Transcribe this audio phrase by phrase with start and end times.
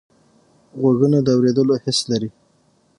[0.79, 2.29] غوږونه د اوریدلو حس لري